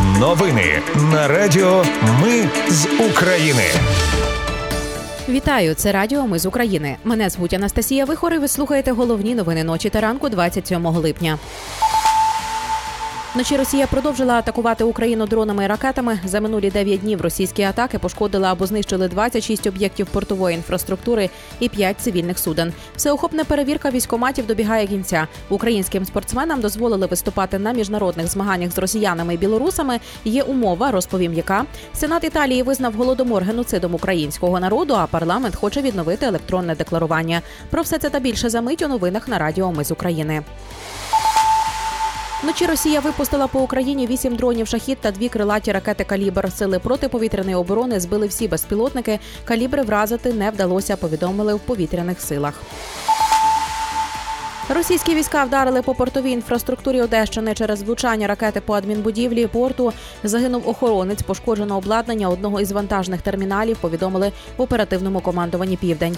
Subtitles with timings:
[0.00, 1.84] Новини на Радіо
[2.22, 3.62] Ми з України.
[5.28, 6.96] Вітаю, це Радіо Ми з України.
[7.04, 11.38] Мене звуть Анастасія Вихор і Ви слухаєте головні новини ночі та ранку 27 липня.
[13.34, 16.20] Вночі Росія продовжила атакувати Україну дронами і ракетами.
[16.24, 21.30] За минулі 9 днів російські атаки пошкодили або знищили 26 об'єктів портової інфраструктури
[21.60, 22.72] і 5 цивільних суден.
[22.96, 25.26] Всеохопна перевірка військоматів добігає кінця.
[25.48, 30.00] Українським спортсменам дозволили виступати на міжнародних змаганнях з росіянами і білорусами.
[30.24, 34.94] Є умова, розповім, яка Сенат Італії визнав голодомор геноцидом українського народу.
[34.94, 37.42] А парламент хоче відновити електронне декларування.
[37.70, 40.42] Про все це та більше за мить у новинах на Радіо Ми з України.
[42.42, 46.52] Вночі Росія випустила по Україні вісім дронів шахід та дві крилаті ракети Калібр.
[46.52, 49.18] Сили протиповітряної оборони збили всі безпілотники.
[49.44, 50.96] Калібри вразити не вдалося.
[50.96, 52.62] Повідомили в повітряних силах.
[54.68, 59.92] Російські війська вдарили по портовій інфраструктурі Одещини через влучання ракети по адмінбудівлі порту.
[60.24, 63.76] Загинув охоронець, пошкоджено обладнання одного із вантажних терміналів.
[63.76, 66.16] Повідомили в оперативному командуванні Південь.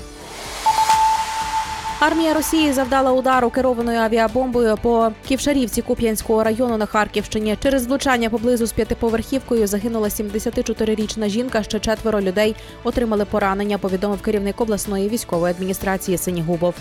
[2.07, 7.57] Армія Росії завдала удару керованою авіабомбою по Ківшарівці Куп'янського району на Харківщині.
[7.63, 11.63] Через влучання поблизу з п'ятиповерхівкою загинула 74-річна жінка.
[11.63, 13.79] Ще четверо людей отримали поранення.
[13.79, 16.75] Повідомив керівник обласної військової адміністрації Синігубов.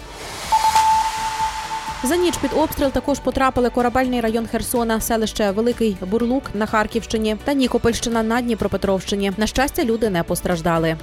[2.04, 7.54] За ніч під обстріл також потрапили корабельний район Херсона, селище Великий Бурлук на Харківщині та
[7.54, 9.32] Нікопольщина на Дніпропетровщині.
[9.38, 10.98] На щастя, люди не постраждали.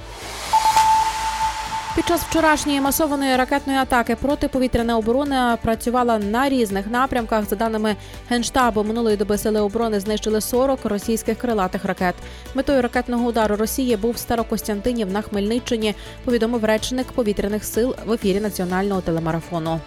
[1.95, 7.49] Під час вчорашньої масованої ракетної атаки протиповітряна оборона працювала на різних напрямках.
[7.49, 7.95] За даними
[8.29, 12.15] генштабу минулої доби сили оборони знищили 40 російських крилатих ракет.
[12.55, 15.95] Метою ракетного удару Росії був Старокостянтинів на Хмельниччині.
[16.25, 19.79] Повідомив речник повітряних сил в ефірі національного телемарафону.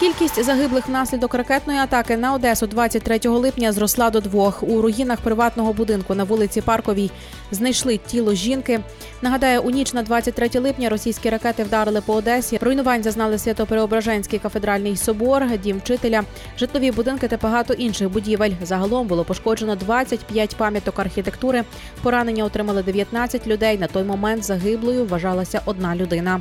[0.00, 4.62] Кількість загиблих внаслідок ракетної атаки на Одесу 23 липня зросла до двох.
[4.62, 7.10] У руїнах приватного будинку на вулиці Парковій
[7.50, 8.80] знайшли тіло жінки.
[9.22, 12.58] Нагадаю, у ніч на 23 липня російські ракети вдарили по Одесі.
[12.62, 16.22] Руйнувань зазнали Свято-Преображенський кафедральний собор, дім вчителя,
[16.58, 18.52] житлові будинки та багато інших будівель.
[18.62, 21.64] Загалом було пошкоджено 25 пам'яток архітектури.
[22.02, 23.78] Поранення отримали 19 людей.
[23.78, 26.40] На той момент загиблою вважалася одна людина.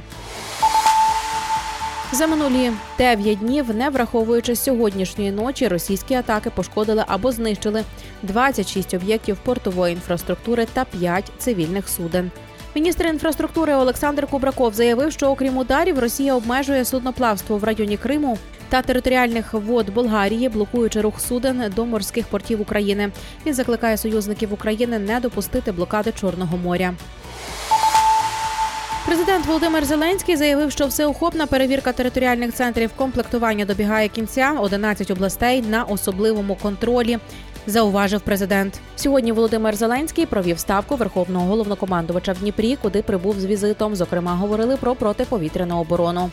[2.12, 7.84] За минулі 9 днів, не враховуючи сьогоднішньої ночі, російські атаки пошкодили або знищили
[8.24, 12.32] 26 об'єктів портової інфраструктури та 5 цивільних суден.
[12.76, 18.38] Міністр інфраструктури Олександр Кубраков заявив, що окрім ударів Росія обмежує судноплавство в районі Криму
[18.70, 23.12] та територіальних вод Болгарії, блокуючи рух суден до морських портів України.
[23.46, 26.94] Він закликає союзників України не допустити блокади Чорного моря.
[29.08, 35.84] Президент Володимир Зеленський заявив, що всеохопна перевірка територіальних центрів комплектування добігає кінця 11 областей на
[35.84, 37.18] особливому контролі.
[37.68, 38.80] Зауважив президент.
[38.96, 43.96] Сьогодні Володимир Зеленський провів ставку верховного головнокомандувача в Дніпрі, куди прибув з візитом.
[43.96, 46.30] Зокрема, говорили про протиповітряну оборону.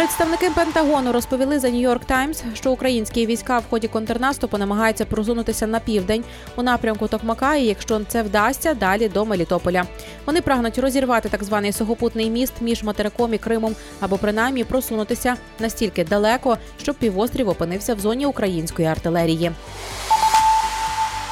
[0.00, 5.80] Представники Пентагону розповіли за Нью-Йорк Таймс, що українські війська в ході контрнаступу намагаються просунутися на
[5.80, 6.24] південь
[6.56, 7.54] у напрямку Токмака.
[7.54, 9.84] І якщо це вдасться, далі до Мелітополя.
[10.26, 16.04] Вони прагнуть розірвати так званий сухопутний міст між материком і Кримом, або принаймні просунутися настільки
[16.04, 19.52] далеко, щоб півострів опинився в зоні української артилерії.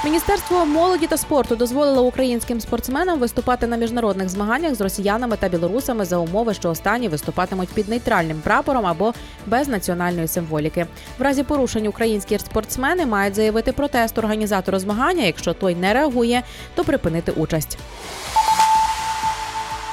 [0.04, 6.04] Міністерство молоді та спорту дозволило українським спортсменам виступати на міжнародних змаганнях з росіянами та білорусами
[6.04, 9.14] за умови, що останні виступатимуть під нейтральним прапором або
[9.46, 10.86] без національної символіки.
[11.18, 15.24] В разі порушень українські спортсмени мають заявити протест організатору змагання.
[15.24, 16.42] Якщо той не реагує,
[16.74, 17.78] то припинити участь.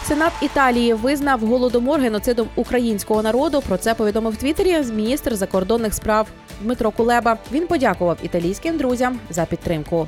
[0.08, 3.62] Сенат Італії визнав голодомор геноцидом українського народу.
[3.68, 6.28] Про це повідомив в Твіттері міністр закордонних справ
[6.62, 7.38] Дмитро Кулеба.
[7.52, 10.08] Він подякував італійським друзям за підтримку.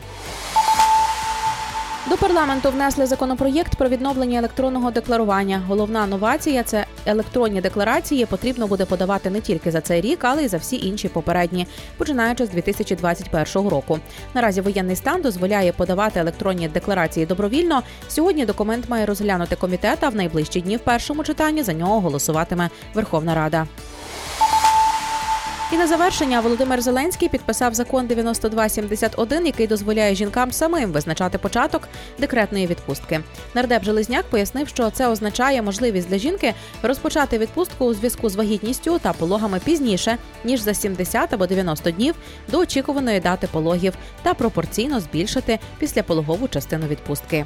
[2.10, 5.62] До парламенту внесли законопроєкт про відновлення електронного декларування.
[5.68, 10.48] Головна новація це електронні декларації потрібно буде подавати не тільки за цей рік, але й
[10.48, 14.00] за всі інші попередні, починаючи з 2021 року.
[14.34, 17.84] Наразі воєнний стан дозволяє подавати електронні декларації добровільно.
[18.08, 22.70] Сьогодні документ має розглянути комітет, а в найближчі дні в першому читанні за нього голосуватиме
[22.94, 23.68] Верховна Рада.
[25.72, 31.88] І на завершення Володимир Зеленський підписав закон 9271, який дозволяє жінкам самим визначати початок
[32.18, 33.20] декретної відпустки.
[33.54, 36.54] Нардеп Железняк пояснив, що це означає можливість для жінки
[36.84, 42.16] розпочати відпустку у зв'язку з вагітністю та пологами пізніше ніж за 70 або 90 днів
[42.48, 43.94] до очікуваної дати пологів
[44.24, 47.46] та пропорційно збільшити післяпологову частину відпустки.